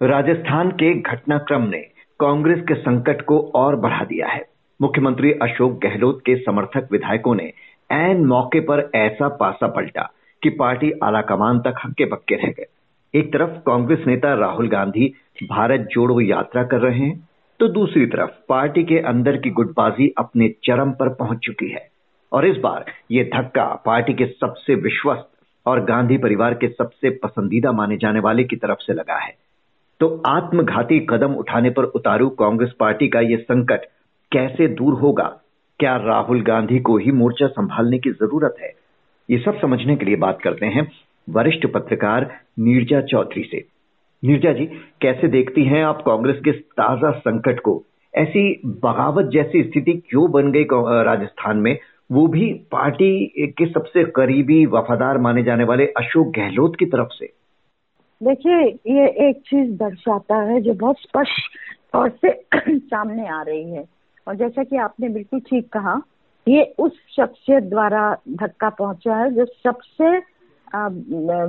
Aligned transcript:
राजस्थान 0.00 0.70
के 0.70 0.92
घटनाक्रम 0.94 1.62
ने 1.62 1.78
कांग्रेस 2.20 2.60
के 2.60 2.74
संकट 2.74 3.20
को 3.22 3.38
और 3.54 3.76
बढ़ा 3.76 4.04
दिया 4.04 4.28
है। 4.28 4.42
मुख्यमंत्री 4.80 5.30
अशोक 5.42 5.78
गहलोत 5.82 6.20
के 6.20 6.34
समर्थक 6.36 6.88
विधायकों 6.92 7.34
ने 7.34 7.52
ऐन 7.90 8.24
मौके 8.24 8.60
पर 8.60 8.90
ऐसा 8.94 9.28
पासा 9.36 9.66
पलटा 9.66 10.02
कि 10.42 10.50
पार्टी 10.50 10.90
आलाकमान 11.02 11.58
तक 11.58 11.74
हक्के 11.84 12.04
बक्के 12.04 12.34
रह 12.34 12.52
गए। 12.52 12.66
एक 13.14 13.32
तरफ़ 13.32 13.58
कांग्रेस 13.66 14.06
नेता 14.06 14.34
राहुल 14.34 14.68
गांधी 14.68 15.12
भारत 15.42 15.86
जोड़ो 15.90 16.20
यात्रा 16.20 16.64
कर 16.64 16.80
रहे 16.80 16.98
हैं 16.98 17.28
तो 17.60 17.68
दूसरी 17.68 18.06
तरफ़ 18.06 18.30
पार्टी 18.48 18.84
के 18.84 18.98
अंदर 19.08 19.36
की 19.36 19.50
गुटबाजी 19.52 20.12
अपने 20.18 20.48
चरम 20.64 20.90
पर 20.92 21.08
पहुँच 21.14 21.38
चुकी 21.38 21.68
है। 21.68 21.86
और 22.32 22.46
इस 22.46 22.56
बार 22.56 22.84
ये 23.10 23.24
धक्का 23.34 23.64
पार्टी 23.86 24.14
के 24.14 24.26
सबसे 24.26 24.74
विश्वस्त 24.74 25.30
और 25.66 25.84
गांधी 25.84 26.18
परिवार 26.18 26.54
के 26.54 26.68
सबसे 26.68 27.10
पसंदीदा 27.22 27.72
माने 27.72 27.96
जाने 27.96 28.20
वाले 28.20 28.44
की 28.44 28.56
तरफ़ 28.56 28.78
से 28.78 28.92
लगा 28.92 29.18
है। 29.18 29.32
तो 30.00 30.22
आत्मघाती 30.26 30.98
कदम 31.10 31.34
उठाने 31.34 31.70
पर 31.70 31.84
उतारू 31.96 32.28
कांग्रेस 32.28 32.72
पार्टी 32.80 33.08
का 33.08 33.20
ये 33.20 33.36
संकट 33.36 33.84
कैसे 34.32 34.66
दूर 34.68 34.94
होगा? 34.94 35.24
क्या 35.80 35.96
राहुल 35.96 36.42
गांधी 36.42 36.78
को 36.78 36.96
ही 36.98 37.12
मोर्चा 37.12 37.46
संभालने 37.46 37.98
की 37.98 38.10
ज़रूरत 38.10 38.56
है? 38.62 38.72
ये 39.28 39.38
सब 39.38 39.60
समझने 39.60 39.96
के 39.96 40.06
लिए 40.06 40.16
बात 40.16 40.40
करते 40.42 40.66
हैं 40.66 40.90
वरिष्ठ 41.28 41.66
पत्रकार 41.66 42.30
नीरजा 42.58 43.00
चौधरी 43.00 43.42
से। 43.42 43.64
नीरजा 44.22 44.52
जी, 44.52 44.66
कैसे 45.00 45.28
देखती 45.28 45.64
हैं 45.64 45.82
आप 45.84 46.02
कांग्रेस 46.02 46.40
के 46.44 46.52
ताज़ा 46.52 47.10
संकट 47.10 47.60
को? 47.60 47.82
ऐसी 48.14 48.60
बगावत 48.66 49.30
जैसी 49.32 49.62
स्थिति 49.62 49.92
क्यों 50.10 50.30
बन 50.30 50.52
गई 50.52 50.64
राजस्थान 51.04 51.56
में? 51.56 51.78
वो 52.12 52.26
भी 52.26 52.52
पार्टी 52.72 53.52
के 53.58 53.66
सबसे 53.66 54.04
करीबी 54.16 54.64
वफादार 54.66 55.18
माने 55.18 55.42
जाने 55.42 55.64
वाले 55.64 55.86
अशोक 55.96 56.32
गहलोत 56.36 56.76
की 56.78 56.86
तरफ़ 56.86 57.08
से। 57.12 57.32
देखिए, 58.24 58.60
ये 58.88 59.06
एक 59.28 59.40
चीज़ 59.46 59.70
दर्शाता 59.78 60.36
है 60.42 60.60
जो 60.60 60.74
बहुत 60.74 60.98
स्पष्ट 60.98 61.56
तौर 61.92 62.10
से 62.24 62.30
सामने 62.78 63.28
आ 63.28 63.42
रही 63.42 63.70
है। 63.70 63.84
और 64.26 64.36
जैसा 64.36 64.62
कि 64.64 64.76
आपने 64.76 65.08
बिल्कुल 65.08 65.40
ठीक 65.40 65.68
कहा, 65.72 66.00
ये 66.46 66.62
उस 66.78 66.92
शख्सियत 67.16 67.64
द्वारा 67.64 68.02
धक्का 68.40 68.68
पहुँचा 68.70 69.16
है 69.16 69.30
जो 69.30 69.44
सबसे 69.44 70.16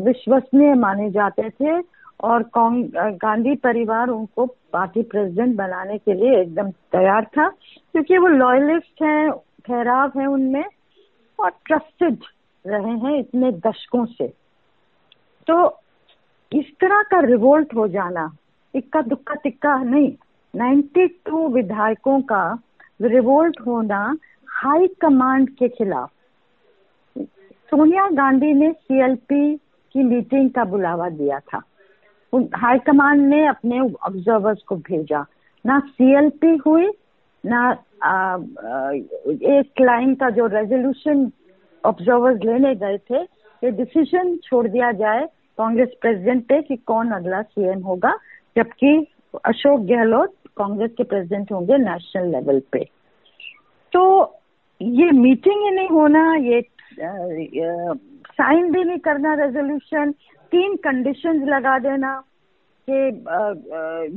विश्वसनीय 0.05 0.73
माने 0.75 1.09
जाते 1.11 1.49
थे 1.49 1.79
और 2.23 2.43
गांधी 2.55 3.55
परिवार 3.55 4.09
उनको 4.09 4.45
पार्टी 4.73 5.01
प्रेसिडेंट 5.03 5.55
बनाने 5.55 5.97
के 5.97 6.13
लिए 6.13 6.41
एकदम 6.41 6.69
तैयार 6.91 7.25
था, 7.25 7.47
क्योंकि 7.47 8.17
वो 8.17 8.27
लॉयलिस्ट 8.27 9.01
हैं, 9.03 9.31
ठहराव 9.65 10.19
है 10.19 10.25
उनमें 10.27 10.65
और 11.39 11.51
ट्रस्टेड 11.65 12.17
रहे 12.65 12.97
हैं 12.99 13.17
इतने 13.19 13.51
दशकों 13.65 14.05
से। 14.05 14.27
तो 15.47 15.67
इस 16.51 16.65
तरह 16.81 17.01
का 17.01 17.19
रिवोल्ट 17.19 17.75
हो 17.75 17.87
जाना 17.87 18.29
इक्का 18.73 19.01
दुक्का 19.01 19.35
तिक्का 19.35 19.75
नहीं। 19.77 20.11
92 20.53 21.47
विधायकों 21.47 22.21
का 22.21 22.43
रिवोल्ट 23.01 23.59
होना 23.67 24.17
हाई 24.49 24.87
कमांड 25.01 25.49
के 25.49 25.69
खिलाफ। 25.69 26.11
सोनिया 27.71 28.07
गांधी 28.09 28.53
ने 28.53 28.71
सीएलपी 28.71 29.55
की 29.93 30.03
मीटिंग 30.03 30.49
का 30.49 30.63
बुलावा 30.63 31.09
दिया 31.09 31.39
था। 31.39 31.61
हाई 32.55 32.79
कमांड 32.79 33.21
ने 33.21 33.45
अपने 33.47 33.79
ऑब्जर्वर्स 33.79 34.61
को 34.61 34.75
भेजा। 34.75 35.25
ना 35.65 35.79
सीएलपी 35.79 36.55
हुई 36.65 36.91
ना 37.43 37.77
आ, 38.03 38.37
एक 38.41 39.81
लाइन 39.81 40.13
का 40.15 40.29
जो 40.29 40.45
रेजोल्यूशन 40.47 41.31
ऑब्जर्वर्स 41.83 42.43
लेने 42.43 42.75
गए 42.75 42.97
थे 42.97 43.21
ये 43.63 43.71
डिसीज़न 43.71 44.35
छोड़ 44.37 44.67
दिया 44.67 44.91
जाए 44.91 45.27
कांग्रेस 45.57 45.89
प्रेसिडेंट 46.01 46.43
पे 46.49 46.61
कि 46.61 46.75
कौन 46.87 47.11
अगला 47.11 47.41
सीएम 47.41 47.81
होगा, 47.81 48.13
जबकि 48.55 48.95
अशोक 49.45 49.79
गहलोत 49.87 50.33
कांग्रेस 50.57 50.91
के 50.97 51.03
प्रेसिडेंट 51.03 51.51
होंगे 51.51 51.77
नेशनल 51.77 52.29
लेवल 52.31 52.61
पे। 52.71 52.83
तो 53.93 54.03
ये 54.81 55.11
मीटिंग 55.13 55.63
ही 55.63 55.71
नहीं 55.75 55.89
होना, 55.89 56.35
ये 56.35 56.61
साइन 58.31 58.71
भी 58.71 58.83
नहीं 58.83 58.97
करना 58.99 59.33
रेजोल्यूशन 59.35 60.11
तीन 60.51 60.75
कंडीशंस 60.83 61.47
लगा 61.49 61.77
देना 61.79 62.13
कि 62.87 62.97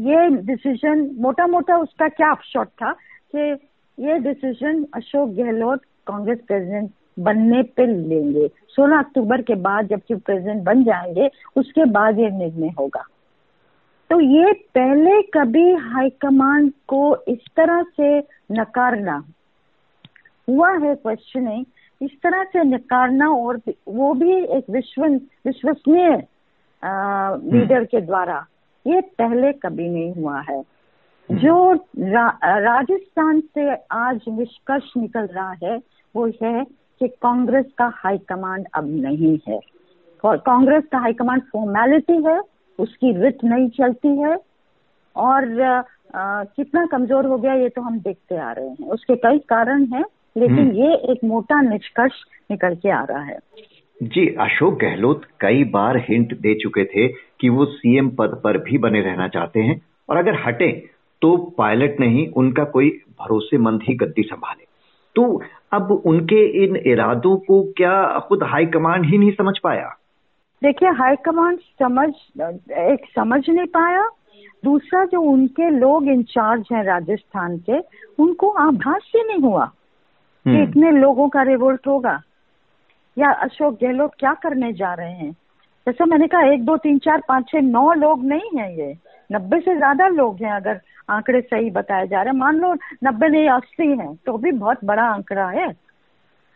ये 0.09 0.29
डिसीज़न 0.47 1.09
मोटा 1.23 1.47
मोटा 1.47 1.77
उसका 1.79 2.09
क्या 2.11 2.31
अपशॉट 2.31 2.69
था 2.83 2.93
कि 3.35 3.51
ये 3.99 4.19
डिसीज़न 4.25 4.85
अशोक 4.95 5.29
गहलोत 5.37 5.81
कांग्रेस 6.07 6.39
प्रेसिडेंट 6.47 6.91
बनने 7.19 7.63
पे 7.63 7.87
लेंगे। 7.87 8.49
16 8.49 8.99
अक्टूबर 8.99 9.43
के 9.43 9.55
बाद 9.55 9.87
जब 9.87 9.99
चीफ 9.99 10.19
प्रेसिडेंट 10.19 10.63
बन 10.63 10.85
जाएँगे 10.85 11.31
उसके 11.57 11.85
बाद 11.85 12.19
ये 12.19 12.31
निर्णय 12.31 12.69
होगा। 12.69 13.05
तो 14.11 14.21
ये 14.21 14.53
पहले 14.53 15.23
कभी 15.23 15.75
हाईकमांड 15.75 16.73
को 16.89 17.17
इस 17.17 17.39
तरह 17.57 17.83
से 17.83 18.19
नकारना 18.53 19.25
हुआ 20.49 20.71
है 20.73 20.95
क्वेश्चनिंग 20.95 21.65
इस 22.03 22.11
तरह 22.23 22.45
से 22.45 22.65
नकारना 22.65 23.29
और 23.29 23.61
वो 23.89 24.15
भी 24.15 24.33
एक 24.33 24.65
विश्व 24.71 25.07
विश्वसनीय 25.47 26.09
लीडर 27.53 27.75
हम्म। 27.75 27.85
के 27.85 28.01
द्वारा 28.01 28.47
ये 28.87 29.01
पहले 29.01 29.53
कभी 29.53 29.89
नहीं 29.89 30.15
हुआ 30.15 30.41
है। 30.41 30.63
जो 31.33 31.73
रा, 31.99 32.39
राजस्थान 32.45 33.41
से 33.41 33.75
आज 33.91 34.21
निष्कर्ष 34.29 34.93
निकल 34.97 35.27
रहा 35.27 35.53
है 35.65 35.79
वो 36.17 36.31
है 36.43 36.65
कि 37.01 37.09
कांग्रेस 37.23 37.67
का 37.79 37.91
हाईकमांड 37.97 38.67
अब 38.75 38.91
नहीं 38.97 39.39
है। 39.49 39.61
और 40.25 40.37
कांग्रेस 40.47 40.85
का 40.93 40.99
हाईकमांड 40.99 41.43
फॉर्मेलिटी 41.53 42.23
है 42.25 42.41
उसकी 42.79 43.13
रिट 43.23 43.45
नहीं 43.45 43.69
चलती 43.71 44.17
है। 44.19 44.37
और 45.17 45.61
आ, 46.15 46.45
कितना 46.47 46.85
कमज़ोर 46.87 47.27
हो 47.27 47.37
गया 47.39 47.55
ये 47.55 47.69
तो 47.69 47.83
हम 47.83 47.99
देखते 48.01 48.37
आ 48.37 48.51
रहे 48.53 48.69
हैं। 48.69 48.89
उसके 48.89 49.17
कई 49.17 49.39
कारण 49.49 49.85
हैं 49.85 50.05
लेकिन 50.37 50.59
हम्म। 50.59 50.73
ये 50.73 50.95
एक 51.13 51.25
मोटा 51.25 51.61
निष्कर्ष 51.61 52.23
निकल 52.51 52.75
के 52.75 52.91
आ 52.91 53.03
रहा 53.05 53.23
है। 53.23 53.39
जी 54.01 54.27
अशोक 54.41 54.79
गहलोत 54.81 55.25
कई 55.41 55.65
बार 55.65 55.97
हिंट 56.01 56.33
दे 56.39 56.55
चुके 56.55 56.85
थे 56.85 57.07
कि 57.41 57.49
वो 57.49 57.65
सीएम 57.67 58.09
पद 58.11 58.41
पर 58.45 58.59
भी 58.59 58.79
बने 58.79 59.01
रहना 59.01 59.29
चाहते 59.29 59.61
हैं। 59.61 59.81
और 60.09 60.17
अगर 60.17 60.41
हटे 60.47 60.71
तो 61.23 61.37
पायलट 61.59 62.01
नहीं 62.01 62.27
उनका 62.37 62.65
कोई 62.65 62.91
भरोसेमंद 63.21 63.83
ही 63.83 63.95
गद्दी 63.95 64.23
संभाले। 64.23 64.67
तो 65.15 65.43
अब 65.73 66.03
उनके 66.07 66.65
इन 66.65 66.77
इरादों 66.77 67.37
को 67.37 67.63
क्या 67.63 68.19
खुद 68.19 68.43
हाईकमांड 68.43 69.05
ही 69.05 69.19
नहीं 69.19 69.33
समझ 69.33 69.59
पाया? 69.59 69.97
देखिए 70.63 70.89
हाईकमांड 70.89 71.59
समझ 71.59 72.09
एक 72.73 72.99
समझ 73.15 73.49
नहीं 73.49 73.67
पाया। 73.67 74.09
दूसरा 74.65 75.05
जो 75.05 75.21
उनके 75.21 75.71
लोग 75.71 76.09
इंचार्ज 76.09 76.69
हैं 76.73 76.85
राजस्थान 76.85 77.59
के 77.59 77.79
उनको 78.23 78.49
आभास 78.49 79.13
ही 79.17 79.25
नहीं 79.25 79.39
हुआ 79.39 79.65
कि 80.45 80.51
हम्म। 80.51 80.63
इतने 80.63 80.91
लोगों 80.91 81.29
का 81.29 81.43
रिवोल्ट 81.43 81.87
होगा। 81.87 82.23
या 83.19 83.31
अशोक 83.31 83.79
गहलोत 83.83 84.11
क्या 84.19 84.35
करने 84.35 84.73
जा 84.73 84.95
रहे 84.95 85.13
हैं? 85.13 85.33
जैसे 85.87 86.05
मैंने 86.05 86.27
कहा 86.27 86.53
एक 86.53 86.65
दो 86.65 86.77
तीन 86.77 86.99
चार 86.99 87.23
पाँच 87.29 87.49
छह 87.49 87.61
नौ 87.61 87.93
लोग 87.93 88.25
नहीं 88.25 88.59
है 88.59 88.79
ये। 88.79 88.95
नब्बे 89.31 89.61
से 89.61 89.77
ज़्यादा 89.77 90.09
लोग 90.11 90.43
हैं 90.43 90.53
अगर 90.53 90.81
आंकड़े 91.11 91.41
सही 91.41 91.71
बताए 91.71 92.07
जा 92.07 92.23
रहे 92.23 92.33
हैं। 92.33 92.39
मान 92.39 92.57
लो 92.57 92.73
नब्बे 93.05 93.29
नहीं, 93.29 93.49
अस्सी 93.49 93.87
हैं 93.89 94.15
तो 94.27 94.37
भी 94.39 94.53
बहुत 94.55 94.85
बड़ा 94.85 95.03
आंकड़ा 95.05 95.49
है। 95.51 95.69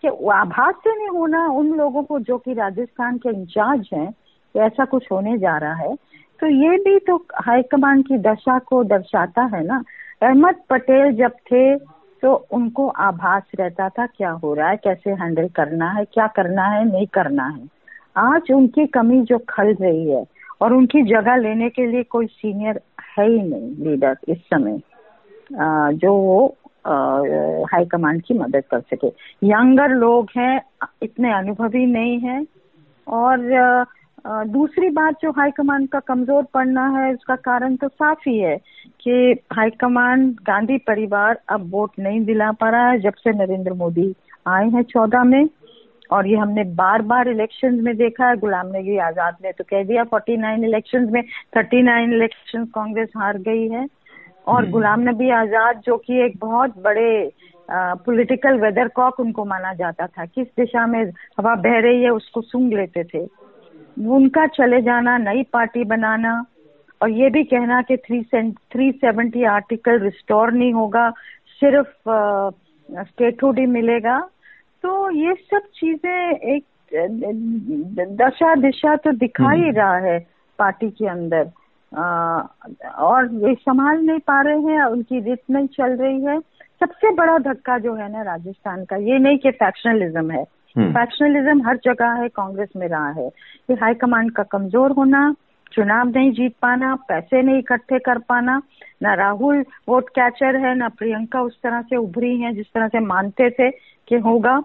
कि 0.04 0.08
आभास 0.32 0.74
से 0.76 0.96
नहीं 0.98 1.08
होना, 1.10 1.46
उन 1.48 1.68
लोगों 1.72 2.02
को 2.02 2.18
जो 2.20 2.38
कि 2.38 2.54
राजस्थान 2.54 3.18
के 3.18 3.28
इंचार्ज 3.30 3.88
हैं 3.94 4.12
ऐसा 4.54 4.84
कुछ 4.84 5.06
होने 5.12 5.36
जा 5.38 5.56
रहा 5.58 5.74
है। 5.74 5.94
तो 6.40 6.46
ये 6.46 6.76
भी 6.78 6.98
तो 6.98 7.16
हाईकमान 7.38 8.02
की 8.02 8.18
दशा 8.20 8.58
को 8.58 8.82
दर्शाता 8.84 9.42
है 9.54 9.62
ना। 9.64 9.82
अहमद 10.22 10.56
पटेल 10.70 11.12
जब 11.16 11.32
थे 11.46 11.76
तो 12.22 12.32
उनको 12.52 12.86
आभास 12.88 13.42
रहता 13.58 13.88
था, 13.88 14.06
क्या 14.06 14.30
हो 14.32 14.52
रहा 14.54 14.68
है, 14.68 14.76
कैसे 14.76 15.10
हैंडल 15.12 15.48
करना 15.48 15.90
है, 15.90 16.04
क्या 16.04 16.26
करना 16.26 16.64
है, 16.64 16.84
नहीं 16.84 17.06
करना 17.06 17.46
है। 17.46 17.68
आज 18.16 18.50
उनकी 18.52 18.86
कमी 18.88 19.20
जो 19.22 19.38
खल 19.48 19.74
रही 19.74 20.08
है 20.10 20.24
और 20.62 20.72
उनकी 20.72 21.02
जगह 21.04 21.36
लेने 21.36 21.68
के 21.70 21.86
लिए 21.86 22.02
कोई 22.10 22.26
सीनियर 22.28 22.80
है 23.16 23.28
ही 23.28 23.42
नहीं 23.42 23.70
लीडर 23.84 24.16
इस 24.28 24.38
समय 24.46 24.78
जो 25.96 26.12
वो 26.14 26.46
हाई 27.72 27.84
कमांड 27.86 28.22
की 28.22 28.34
मदद 28.34 28.62
कर 28.70 28.80
सके। 28.82 29.08
यंगर 29.46 29.94
लोग 29.96 30.30
हैं, 30.36 30.60
इतने 31.02 31.32
अनुभवी 31.32 31.84
नहीं 31.86 32.18
है, 32.20 32.44
और 33.06 33.86
दूसरी 34.48 34.88
बात 34.90 35.14
जो 35.22 35.30
हाई 35.32 35.50
कमांड 35.50 35.88
का 35.88 36.00
कमज़ोर 36.00 36.42
पड़ना 36.54 36.86
है, 36.90 37.12
उसका 37.14 37.36
कारण 37.36 37.76
तो 37.76 37.88
साफ़ 37.88 38.28
ही 38.28 38.38
है 38.38 38.56
कि 39.00 39.34
हाई 39.52 39.70
कमांड 39.80 40.34
गांधी 40.46 40.78
परिवार 40.86 41.40
अब 41.48 41.70
वोट 41.72 41.98
नहीं 41.98 42.20
दिला 42.24 42.50
पा 42.52 42.70
रहा 42.70 42.90
है, 42.90 43.00
जब 43.00 43.14
से 43.14 43.30
नरेंद्र 43.38 43.72
मोदी 43.74 44.14
आए 44.48 44.68
हैं 44.68 44.82
चौदह 44.84 45.24
में। 45.24 45.44
और 46.12 46.26
ये 46.26 46.36
हमने 46.36 46.64
बार 46.74 47.02
बार 47.10 47.28
इलेक्शन 47.28 47.74
में 47.84 47.96
देखा 47.96 48.28
है। 48.28 48.36
गुलाम 48.38 48.68
नबी 48.68 48.96
आज़ाद 49.00 49.36
ने 49.44 49.52
तो 49.52 49.64
कह 49.64 49.82
दिया 49.84 50.04
49 50.06 50.64
इलेक्शन 50.64 51.08
में 51.12 51.22
39 51.56 52.12
इलेक्शन 52.14 52.64
कांग्रेस 52.74 53.08
हार 53.16 53.38
गई 53.48 53.68
है। 53.68 53.86
और 54.46 54.60
हम्म। 54.60 54.70
गुलाम 54.72 55.00
नबी 55.08 55.30
आज़ाद 55.32 55.82
जो 55.86 55.96
कि 55.96 56.24
एक 56.24 56.38
बहुत 56.40 56.78
बड़े 56.82 57.10
पॉलिटिकल 57.68 58.58
वेदर 58.60 58.88
कॉक 58.88 59.20
उनको 59.20 59.44
माना 59.44 59.72
जाता 59.74 60.06
था 60.06 60.24
किस 60.26 60.46
दिशा 60.56 60.86
में 60.86 61.02
हवा 61.38 61.54
बह 61.56 61.78
रही 61.80 62.02
है 62.02 62.10
उसको 62.12 62.40
सूंघ 62.42 62.72
लेते 62.72 63.04
थे। 63.04 63.26
उनका 63.96 64.46
चले 64.48 64.80
जाना 64.82 65.16
नई 65.18 65.42
पार्टी 65.52 65.84
बनाना 65.84 66.34
और 67.00 67.10
ये 67.10 67.30
भी 67.30 67.42
कहना 67.44 67.80
कि 67.82 67.96
three 67.98 68.22
three 68.72 68.90
seventy 68.94 69.44
article 69.44 69.98
restore 70.00 70.52
नहीं 70.52 70.72
होगा 70.72 71.08
सिर्फ़ 71.62 72.10
स्टेटहुड 73.04 73.58
ही 73.58 73.66
मिलेगा। 73.68 74.18
तो 74.84 75.10
ये 75.10 75.34
सब 75.44 75.66
चीज़ें 75.74 76.54
एक 76.54 76.64
दशा 78.20 78.54
दिशा 78.54 78.94
तो 78.96 79.12
दिखा 79.16 79.50
ही 79.50 79.60
हम्म। 79.60 79.76
रहा 79.76 79.96
है 79.98 80.18
पार्टी 80.58 80.88
के 80.90 81.06
अंदर 81.08 81.50
आ, 81.92 82.04
और 83.00 83.28
ये 83.42 83.54
संभाल 83.54 84.00
नहीं 84.00 84.18
पा 84.18 84.40
रहे 84.42 84.60
हैं 84.62 84.84
उनकी 84.84 85.20
रित 85.20 85.40
नहीं 85.50 85.66
चल 85.68 85.96
रही 85.96 86.20
है 86.24 86.38
सबसे 86.80 87.10
बड़ा 87.14 87.36
धक्का 87.42 87.78
जो 87.78 87.94
है 87.94 88.10
ना 88.12 88.22
राजस्थान 88.22 88.84
का 88.84 88.96
ये 89.02 89.18
नहीं 89.18 89.38
कि 89.38 89.50
फैक्शनलिज्म 89.56 90.30
है 90.30 90.44
फैक्शनलिज्म 90.76 91.50
हम्म। 91.50 91.68
हर 91.68 91.76
जगह 91.84 92.22
है 92.22 92.28
कांग्रेस 92.28 92.68
में 92.76 92.86
रहा 92.88 93.10
है 93.10 93.26
ये 93.26 93.74
हाईकमांड 93.74 94.30
का 94.32 94.42
कमज़ोर 94.52 94.90
होना 94.90 95.28
चुनाव 95.72 96.08
नहीं 96.08 96.30
जीत 96.32 96.54
पाना 96.62 96.94
पैसे 97.08 97.42
नहीं 97.42 97.58
इकट्ठे 97.58 97.98
कर 97.98 98.18
पाना 98.28 98.60
ना 99.02 99.14
राहुल 99.14 99.64
वोट 99.88 100.08
कैचर 100.08 100.56
है 100.56 100.74
ना 100.74 100.88
प्रियंका 100.98 101.42
उस 101.42 101.58
तरह 101.62 101.82
से 101.82 101.96
उभरी 101.96 102.36
है 102.40 102.54
जिस 102.54 102.66
तरह 102.66 102.88
से 102.88 103.00
मानते 103.00 103.50
थे 103.50 103.70
कि 104.08 104.18
होगा 104.18 104.62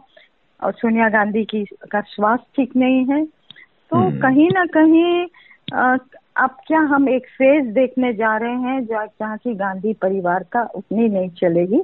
और 0.60 0.74
सोनिया 0.74 1.10
गांधी 1.10 1.44
की 1.46 1.64
का 1.92 2.02
स्वास्थ्य 2.08 2.52
ठीक 2.56 2.76
नहीं 2.76 3.06
है 3.06 3.26
तो 3.26 3.98
हम्म। 3.98 4.20
कहीं 4.20 4.50
ना 4.50 4.66
कहीं 4.74 5.26
आ, 5.74 5.98
अब 6.36 6.58
क्या 6.68 6.80
हम 6.88 7.10
एक 7.10 7.28
फ़ेज़ 7.38 7.68
देखने 7.74 8.14
जा 8.14 8.36
रहे 8.38 8.56
हैं 8.62 8.86
जहाँ 8.86 9.38
की 9.38 9.54
गांधी 9.56 9.94
परिवार 9.94 10.44
का 10.52 10.64
उतनी 10.76 11.08
नहीं 11.10 11.30
चलेगी 11.38 11.82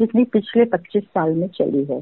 जितनी 0.00 0.24
पिछले 0.24 0.64
25 0.66 1.02
साल 1.04 1.32
में 1.34 1.48
चली 1.48 1.84
है 1.84 2.00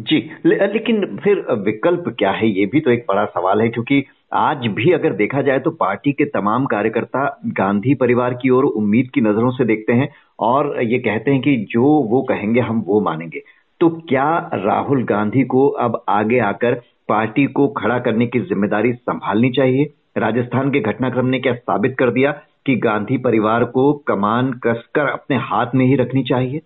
जी 0.00 0.18
ले, 0.46 0.56
लेकिन 0.66 1.04
फिर 1.16 1.44
विकल्प 1.60 2.14
क्या 2.18 2.30
है 2.30 2.48
ये 2.50 2.66
भी 2.66 2.80
तो 2.80 2.90
एक 2.90 3.04
बड़ा 3.08 3.24
सवाल 3.26 3.60
है 3.60 3.68
क्योंकि 3.68 4.04
आज 4.32 4.66
भी 4.66 4.92
अगर 4.92 5.12
देखा 5.12 5.42
जाए 5.42 5.58
तो 5.58 5.70
पार्टी 5.70 6.12
के 6.12 6.24
तमाम 6.24 6.64
कार्यकर्ता 6.66 7.40
गांधी 7.46 7.94
परिवार 7.94 8.34
की 8.34 8.50
ओर 8.50 8.64
उम्मीद 8.64 9.10
की 9.14 9.20
नज़रों 9.20 9.50
से 9.50 9.64
देखते 9.64 9.92
हैं 9.92 10.08
और 10.40 10.82
ये 10.82 10.98
कहते 10.98 11.30
हैं 11.30 11.40
कि 11.40 11.56
जो 11.70 11.82
वो 11.82 12.22
कहेंगे 12.22 12.60
हम 12.60 12.82
वो 12.86 13.00
मानेंगे। 13.00 13.42
तो 13.80 13.88
क्या 14.08 14.50
राहुल 14.54 15.04
गांधी 15.04 15.42
को 15.44 15.68
अब 15.68 16.04
आगे 16.08 16.38
आकर 16.38 16.74
पार्टी 17.08 17.46
को 17.46 17.68
खड़ा 17.68 17.98
करने 17.98 18.26
की 18.26 18.40
ज़िम्मेदारी 18.40 18.92
संभालनी 18.92 19.50
चाहिए? 19.50 19.92
राजस्थान 20.18 20.70
के 20.70 20.80
घटनाक्रम 20.80 21.26
ने 21.26 21.40
क्या 21.40 21.52
साबित 21.54 21.96
कर 21.98 22.10
दिया 22.10 22.32
कि 22.66 22.76
गांधी 22.76 23.18
परिवार 23.18 23.64
को 23.64 23.92
कमान 24.08 24.52
कसकर 24.52 25.06
अपने 25.06 25.36
हाथ 25.36 25.74
में 25.74 25.84
ही 25.86 25.96
रखनी 25.96 26.22
चाहिए? 26.22 26.60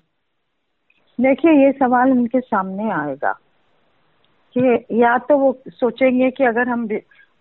देखिए, 1.20 1.52
ये 1.52 1.72
सवाल 1.72 2.10
उनके 2.10 2.40
सामने 2.40 2.90
आएगा 2.90 3.32
कि 4.56 4.86
या 4.92 5.16
तो 5.18 5.38
वो 5.38 5.58
सोचेंगे 5.68 6.30
कि 6.30 6.44
अगर 6.44 6.68
हम 6.68 6.86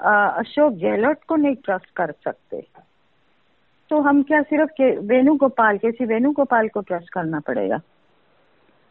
अशोक 0.05 0.73
गहलोत 0.73 1.17
को 1.27 1.35
नहीं 1.35 1.55
ट्रस्ट 1.55 1.89
कर 1.95 2.11
सकते। 2.11 2.67
तो 3.89 4.01
हम 4.01 4.23
क्या 4.23 4.41
सिर्फ़ 4.41 4.69
के 4.69 4.97
वेणुगोपाल 4.97 5.77
के 5.77 5.91
सी 5.91 6.05
वेणुगोपाल 6.05 6.67
को 6.67 6.81
ट्रस्ट 6.81 7.09
करना 7.09 7.39
पड़ेगा? 7.39 7.79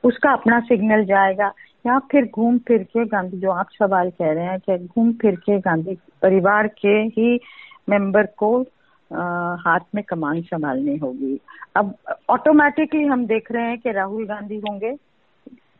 उसका 0.04 0.32
अपना 0.32 0.60
सिग्नल 0.60 1.04
जाएगा। 1.04 1.52
या 1.86 1.98
फिर 1.98 2.30
घूम 2.34 2.58
फिर 2.58 2.82
के 2.82 3.04
गांधी 3.04 3.36
जो 3.36 3.50
आप 3.50 3.66
सवाल 3.78 4.10
कह 4.10 4.32
रहे 4.32 4.44
हैं 4.44 4.58
कि 4.58 4.86
घूम 4.86 5.12
फिर 5.12 5.36
के 5.36 5.58
गांधी 5.58 5.94
परिवार 6.22 6.68
के 6.68 6.88
ही 6.88 7.40
मेंबर 7.88 8.26
को 8.26 8.64
आ, 9.12 9.54
हाथ 9.54 9.80
में 9.94 10.04
कमान 10.04 10.40
संभालनी 10.40 10.96
होगी। 10.96 11.40
अब 11.76 11.94
ऑटोमेटिकली 12.30 13.04
हम 13.04 13.26
देख 13.26 13.52
रहे 13.52 13.64
हैं 13.64 13.78
कि 13.78 13.90
राहुल 13.90 14.26
गांधी 14.26 14.58
होंगे। 14.58 14.96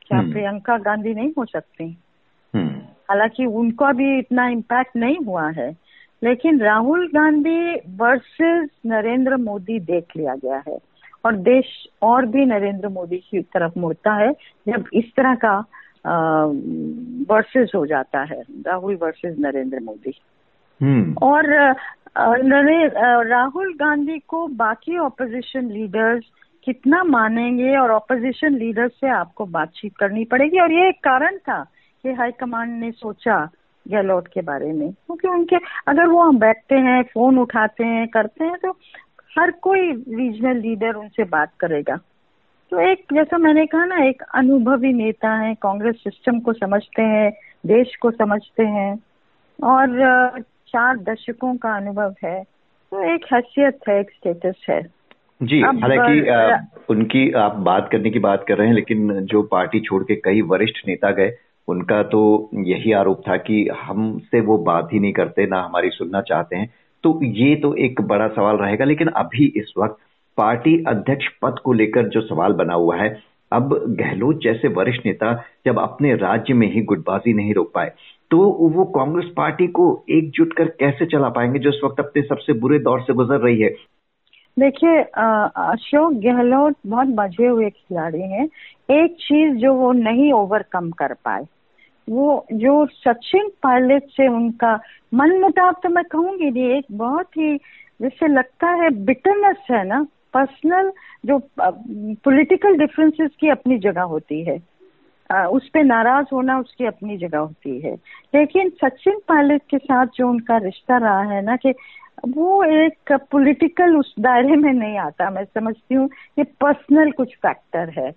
क्या 0.02 0.18
हम्म। 0.18 0.32
प्रियंका 0.32 0.78
गांधी 0.78 1.14
नहीं 1.14 1.32
हो 1.38 1.44
सकती। 1.44 1.98
हालाँकि 3.10 3.44
उनका 3.46 3.92
भी 3.92 4.18
इतना 4.18 4.48
इम्पैक्ट 4.48 4.96
नहीं 4.96 5.16
हुआ 5.26 5.48
है। 5.50 5.70
लेकिन 6.22 6.60
राहुल 6.60 7.06
गांधी 7.08 7.74
वर्सेस 7.96 8.68
नरेंद्र 8.86 9.36
मोदी 9.36 9.78
देख 9.80 10.04
लिया 10.16 10.34
गया 10.34 10.62
है। 10.68 10.78
और 11.24 11.36
देश 11.36 11.66
और 12.02 12.26
भी 12.26 12.44
नरेंद्र 12.44 12.88
मोदी 12.88 13.16
की 13.30 13.40
तरफ़ 13.42 13.78
मुड़ता 13.78 14.12
है 14.14 14.32
जब 14.68 14.84
इस 14.92 15.14
तरह 15.16 15.34
का 15.34 15.58
वर्सेस 17.34 17.72
हो 17.74 17.86
जाता 17.86 18.22
है 18.22 18.40
राहुल 18.66 18.98
वर्सेस 19.02 19.36
नरेंद्र 19.38 19.80
मोदी। 19.80 20.12
हम्म। 20.80 21.14
और 21.22 21.46
राहुल 23.28 23.74
गांधी 23.74 24.18
को 24.18 24.46
बाकी 24.46 24.98
ऑपोजिशन 24.98 25.70
लीडर्स 25.70 26.24
कितना 26.64 27.02
मानेंगे 27.04 27.76
और 27.76 27.90
ऑपोजिशन 27.90 28.54
लीडर्स 28.54 28.92
से 28.92 29.08
आपको 29.08 29.44
बातचीत 29.46 29.96
करनी 29.96 30.24
पड़ेगी। 30.24 30.60
और 30.60 30.72
ये 30.72 30.88
एक 30.88 30.98
कारण 31.04 31.36
था 31.38 31.64
कि 32.04 32.12
हाईकमांड 32.12 32.80
ने 32.80 32.90
सोचा 32.92 33.38
गहलोत 33.86 34.26
के 34.28 34.40
बारे 34.42 34.72
में। 34.72 34.90
क्योंकि 34.90 35.28
उनके 35.28 35.56
अगर 35.88 36.08
वो 36.08 36.22
हम 36.22 36.38
बैठते 36.38 36.74
हैं 36.74 37.02
फ़ोन 37.04 37.38
उठाते 37.38 37.84
हैं 37.84 38.06
करते 38.08 38.44
हैं 38.44 38.56
तो 38.62 38.70
हर 39.38 39.50
कोई 39.62 39.90
रीजनल 39.92 40.56
लीडर 40.56 40.94
उनसे 40.94 41.24
बात 41.24 41.52
करेगा। 41.60 41.96
तो 42.72 42.80
एक 42.80 43.04
जैसा 43.12 43.38
मैंने 43.38 43.64
कहा 43.66 43.84
ना 43.84 44.02
एक 44.04 44.22
अनुभवी 44.34 44.92
नेता 44.92 45.34
है 45.36 45.54
कांग्रेस 45.54 45.96
सिस्टम 45.96 46.40
को 46.40 46.52
समझते 46.52 47.02
हैं 47.02 47.30
देश 47.66 47.94
को 47.96 48.10
समझते 48.10 48.62
हैं 48.66 48.92
और 49.58 50.40
चार 50.68 50.96
दशकों 50.98 51.56
का 51.56 51.76
अनुभव 51.76 52.14
है 52.24 52.42
तो 52.92 53.02
एक 53.14 53.24
हैसियत 53.32 53.78
है 53.88 53.98
एक 54.00 54.10
स्टेटस 54.10 54.66
है। 54.68 54.80
जी 55.42 55.60
हालाँकि 55.60 56.66
उनकी 56.88 57.30
आप 57.38 57.56
बात 57.64 57.88
करने 57.92 58.10
की 58.10 58.18
बात 58.18 58.44
कर 58.48 58.58
रहे 58.58 58.66
हैं 58.66 58.74
लेकिन 58.74 59.20
जो 59.24 59.42
पार्टी 59.42 59.80
छोड़ 59.80 60.02
के 60.02 60.16
कई 60.16 60.40
वरिष्ठ 60.42 60.86
नेता 60.88 61.10
गए 61.10 61.30
उनका 61.68 62.02
तो 62.04 62.50
यही 62.64 62.92
आरोप 62.92 63.22
था 63.28 63.36
कि 63.38 63.66
हमसे 63.80 64.40
वो 64.40 64.58
बात 64.64 64.92
ही 64.92 64.98
नहीं 64.98 65.12
करते, 65.12 65.46
ना 65.46 65.60
हमारी 65.62 65.90
सुनना 65.90 66.20
चाहते 66.22 66.56
हैं। 66.56 66.72
तो 67.04 67.18
ये 67.24 67.54
तो 67.56 67.74
एक 67.76 68.00
बड़ा 68.02 68.28
सवाल 68.28 68.56
रहेगा, 68.56 68.84
लेकिन 68.84 69.08
अभी 69.08 69.46
इस 69.56 69.72
वक्त 69.78 69.96
पार्टी 70.38 70.76
अध्यक्ष 70.88 71.26
पद 71.42 71.58
को 71.64 71.72
लेकर 71.72 72.08
जो 72.08 72.20
सवाल 72.20 72.52
बना 72.52 72.74
हुआ 72.74 72.96
है, 72.96 73.08
अब 73.52 73.74
गहलोत 73.90 74.40
जैसे 74.42 74.68
वरिष्ठ 74.70 75.06
नेता 75.06 75.32
जब 75.66 75.78
अपने 75.78 76.14
राज्य 76.16 76.54
में 76.54 76.66
ही 76.72 76.80
गुटबाजी 76.82 77.32
नहीं 77.34 77.54
रोक 77.54 77.72
पाए 77.74 77.92
तो 78.30 78.38
वो 78.70 78.84
कांग्रेस 78.94 79.30
पार्टी 79.36 79.66
को 79.68 79.84
एकजुट 80.10 80.52
कर 80.52 80.68
कैसे 80.80 81.06
चला 81.06 81.28
पाएँगे, 81.28 81.58
जो 81.58 81.70
इस 81.70 81.80
वक्त 81.84 82.00
अपने 82.00 82.22
सबसे 82.22 82.52
बुरे 82.54 82.78
दौर 82.78 83.00
से 83.00 83.12
गुजर 83.12 83.40
रही 83.40 83.60
है? 83.60 83.70
देखिए 84.56 85.00
अशोक 85.00 86.12
गहलोत 86.22 86.76
बहुत 86.86 87.08
बजे 87.16 87.46
हुए 87.46 87.70
खिलाड़ी 87.70 88.20
हैं। 88.22 88.48
एक 88.92 89.14
चीज़ 89.20 89.54
जो 89.56 89.72
वो 89.74 89.92
नहीं 89.94 90.32
ओवरकम 90.32 90.90
कर 90.90 91.12
पाए 91.24 91.44
वो 92.08 92.46
जो 92.52 92.86
सचिन 92.86 93.48
पायलट 93.62 94.04
से 94.04 94.28
उनका 94.28 94.78
मन 95.14 95.40
मुटाव 95.40 95.72
तो 95.82 95.88
मैं 95.88 96.04
कहूँगी 96.04 96.50
नहीं 96.50 96.70
एक 96.78 96.84
बहुत 96.92 97.36
ही 97.36 97.56
जैसे 98.02 98.28
लगता 98.28 98.70
है 98.70 98.90
बिटरनेस 99.04 99.56
है 99.70 99.86
ना 99.86 100.06
पर्सनल 100.34 100.92
जो 101.26 101.38
पॉलिटिकल 102.24 102.76
डिफरेंसेस 102.78 103.30
की 103.40 103.48
अपनी 103.48 103.78
जगह 103.78 104.02
होती 104.02 104.42
है। 104.44 104.58
आ, 105.30 105.46
उस 105.46 105.68
पर 105.68 105.84
नाराज़ 105.84 106.26
होना 106.32 106.58
उसकी 106.58 106.86
अपनी 106.86 107.16
जगह 107.16 107.38
होती 107.38 107.80
है। 107.80 107.94
लेकिन 108.34 108.68
सचिन 108.84 109.18
पायलट 109.28 109.62
के 109.70 109.78
साथ 109.78 110.06
जो 110.14 110.28
उनका 110.28 110.56
रिश्ता 110.56 110.98
रहा 110.98 111.22
है 111.22 111.42
ना 111.42 111.56
कि 111.56 111.74
वो 112.28 112.62
एक 112.64 113.12
पॉलिटिकल 113.12 113.96
उस 113.96 114.14
दायरे 114.20 114.56
में 114.56 114.72
नहीं 114.72 114.98
आता। 114.98 115.30
मैं 115.30 115.44
समझती 115.44 115.94
हूँ 115.94 116.08
ये 116.38 116.44
पर्सनल 116.44 117.10
कुछ 117.10 117.34
फैक्टर 117.36 117.90
है 117.98 118.10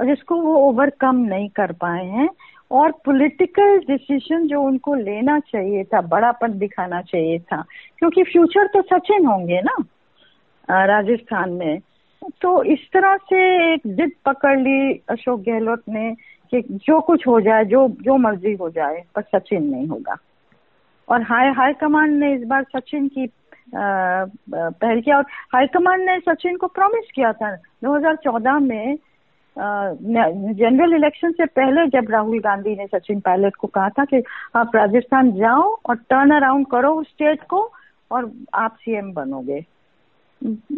और 0.00 0.06
जिसको 0.06 0.36
वो 0.36 0.56
ओवरकम 0.56 1.16
नहीं 1.16 1.48
कर 1.48 1.72
पाए 1.72 2.04
हैं। 2.06 2.28
और 2.70 2.90
पॉलिटिकल 3.04 3.78
डिसीज़न 3.80 4.46
जो 4.48 4.62
उनको 4.62 4.94
लेना 4.94 5.38
चाहिए 5.40 5.84
था, 5.84 6.00
बड़ापन 6.02 6.58
दिखाना 6.58 7.00
चाहिए 7.02 7.38
था, 7.38 7.62
क्योंकि 7.98 8.22
फ्यूचर 8.22 8.66
तो 8.66 8.82
सचिन 8.82 9.26
होंगे 9.26 9.60
ना 9.62 9.76
राजस्थान 10.86 11.52
में। 11.52 11.78
तो 12.42 12.62
इस 12.64 12.78
तरह 12.92 13.16
से 13.16 13.40
एक 13.72 13.86
जिद 13.86 14.12
पकड़ 14.26 14.58
ली 14.58 14.92
अशोक 15.10 15.40
गहलोत 15.40 15.82
ने 15.88 16.10
कि 16.52 16.60
जो 16.62 17.00
कुछ 17.00 17.26
हो 17.26 17.40
जाए, 17.40 17.64
जो 17.64 17.88
जो 18.02 18.16
मर्ज़ी 18.16 18.52
हो 18.52 18.70
जाए, 18.70 19.02
पर 19.14 19.22
सचिन 19.22 19.64
नहीं 19.64 19.86
होगा। 19.86 20.16
और 21.08 21.22
हाई 21.22 21.52
हाई 21.56 21.72
कमांड 21.72 22.12
ने 22.12 22.34
इस 22.34 22.46
बार 22.48 22.64
सचिन 22.76 23.08
की 23.08 23.28
पहल 23.74 25.00
किया 25.00 25.16
और 25.16 25.24
हाईकमांड 25.54 26.02
ने 26.02 26.18
सचिन 26.20 26.56
को 26.56 26.66
प्रॉमिस 26.66 27.10
किया 27.14 27.32
था। 27.32 27.54
2014 27.84 28.58
में 28.58 28.96
जनरल 29.58 30.94
इलेक्शन 30.94 31.32
से 31.32 31.46
पहले 31.46 31.86
जब 31.86 32.10
राहुल 32.10 32.38
गांधी 32.38 32.74
ने 32.76 32.86
सचिन 32.86 33.20
पायलट 33.20 33.56
को 33.56 33.66
कहा 33.66 33.88
था 33.88 34.04
कि 34.04 34.22
आप 34.56 34.76
राजस्थान 34.76 35.32
जाओ 35.32 35.62
और 35.86 35.96
टर्न 35.96 36.30
अराउंड 36.30 36.66
करो 36.66 36.92
उस 36.94 37.08
स्टेट 37.08 37.42
को 37.42 37.72
और 38.10 38.32
आप 38.54 38.76
सीएम 38.80 39.12
बनोगे। 39.12 39.64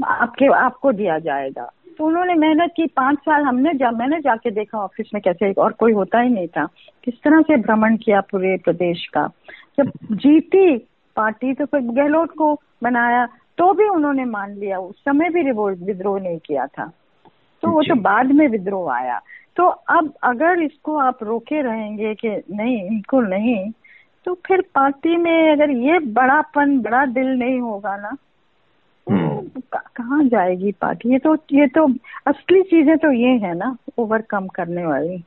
आपके, 0.04 0.46
आपको 0.46 0.92
दिया 0.92 1.18
जाएगा। 1.18 1.70
तो 1.98 2.06
उन्होंने 2.06 2.34
मेहनत 2.34 2.72
की, 2.76 2.86
पाँच 2.86 3.18
साल 3.18 3.42
हमने 3.42 3.74
जा, 3.74 3.90
मैंने 3.90 4.20
जाके 4.20 4.50
देखा 4.50 4.78
ऑफ़िस 4.78 5.10
में 5.14 5.20
कैसे 5.22 5.52
और 5.52 5.72
कोई 5.72 5.92
होता 5.92 6.20
ही 6.20 6.28
नहीं 6.28 6.48
था। 6.48 6.66
किस 7.04 7.14
तरह 7.14 7.40
से 7.40 7.56
भ्रमण 7.56 7.96
किया 7.96 8.20
पूरे 8.20 8.56
प्रदेश 8.64 9.06
का। 9.06 9.26
जब 9.78 9.90
जीती 10.12 10.76
पार्टी 11.16 11.52
तो 11.54 11.64
फिर 11.64 11.80
गहलोत 11.80 12.30
को 12.30 12.54
बनाया 12.82 13.26
तो 13.58 13.72
भी 13.72 13.88
उन्होंने 13.88 14.24
मान 14.24 14.54
लिया। 14.54 14.78
उस 14.78 14.96
समय 14.96 15.28
भी 15.28 15.42
विद्रोह 15.84 16.20
नहीं 16.20 16.38
किया 16.38 16.66
था। 16.66 16.90
तो 17.62 17.70
वो 17.70 17.82
तो 17.82 17.94
बाद 18.02 18.32
में 18.32 18.46
विद्रोह 18.48 18.92
आया। 18.94 19.20
तो 19.56 19.66
अब 19.66 20.12
अगर 20.22 20.62
इसको 20.62 20.96
आप 20.98 21.22
रोके 21.22 21.62
रहेंगे 21.62 22.14
कि 22.14 22.28
नहीं 22.50 22.76
इनको 22.86 23.20
नहीं 23.20 23.70
तो 24.26 24.34
फिर 24.46 24.60
पार्टी 24.74 25.16
में 25.16 25.52
अगर 25.52 25.70
ये 25.70 25.98
बड़ापन 26.12 26.78
बड़ा 26.80 27.04
दिल 27.08 27.28
नहीं 27.38 27.60
होगा 27.60 27.96
ना 27.96 28.16
तो 29.06 29.60
कहाँ 29.96 30.24
जाएगी 30.24 30.72
पार्टी? 30.72 31.12
ये 31.12 31.18
तो 31.18 31.34
ये 31.52 31.66
तो 31.66 31.86
असली 32.26 32.62
चीज़ें 32.62 32.96
तो 32.98 33.12
ये 33.12 33.30
है 33.38 33.54
ना 33.58 33.76
ओवरकम 33.98 34.46
करने 34.46 34.86
वाली। 34.86 35.18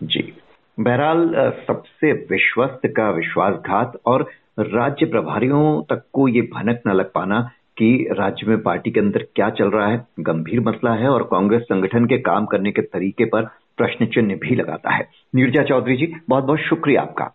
जी। 0.00 0.32
बहरहाल 0.78 1.52
सबसे 1.66 2.12
विश्वस्त 2.30 2.86
का 2.86 3.10
विश्वासघात 3.10 3.96
और 4.06 4.22
राज्य 4.60 5.06
प्रभारियों 5.06 5.82
तक 5.90 6.02
को 6.12 6.28
ये 6.28 6.42
भनक 6.54 6.80
न 6.86 6.92
लग 6.92 7.10
पाना 7.12 7.40
कि 7.80 8.08
राज्य 8.12 8.46
में 8.46 8.62
पार्टी 8.62 8.90
के 8.90 9.00
अंदर 9.00 9.26
क्या 9.34 9.50
चल 9.50 9.70
रहा 9.70 9.88
है, 9.88 10.06
गंभीर 10.20 10.60
मसला 10.60 10.94
है 10.94 11.08
और 11.08 11.22
कांग्रेस 11.22 11.62
संगठन 11.62 12.04
के 12.04 12.18
काम 12.18 12.46
करने 12.46 12.70
के 12.70 12.82
तरीके 12.82 13.24
पर 13.24 13.42
प्रश्न 13.76 14.06
चिन्ह 14.06 14.34
भी 14.34 14.54
लगाता 14.54 14.90
है। 14.90 15.08
नीरजा 15.34 15.62
चौधरी 15.62 15.96
जी 15.96 16.12
बहुत 16.28 16.44
बहुत 16.44 16.58
शुक्रिया 16.58 17.02
आपका। 17.02 17.30